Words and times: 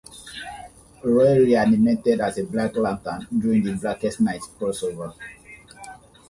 Roy 1.03 1.37
reanimated 1.45 2.21
as 2.21 2.39
a 2.39 2.43
Black 2.47 2.75
Lantern 2.75 3.27
during 3.39 3.61
the 3.63 3.73
"Blackest 3.75 4.19
Night" 4.21 4.41
crossover. 4.59 5.13